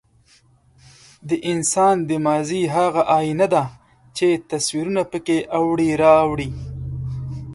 د 1.29 1.31
انسان 1.51 1.95
د 2.09 2.11
ماضي 2.27 2.63
هغه 2.75 3.01
ایینه 3.17 3.47
ده، 3.53 3.63
چې 4.17 4.27
تصویرونه 4.51 5.01
پکې 5.11 5.37
اوړي 5.59 5.91
را 6.01 6.13
اوړي. 6.25 6.49